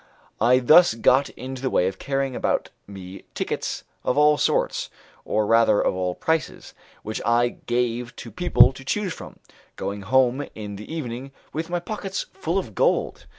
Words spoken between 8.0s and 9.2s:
to people to choose